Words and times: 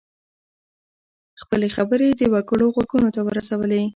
خپلې 1.41 1.67
خبرې 1.75 2.07
د 2.19 2.21
وګړو 2.33 2.67
غوږونو 2.75 3.09
ته 3.15 3.21
ورسولې. 3.27 3.83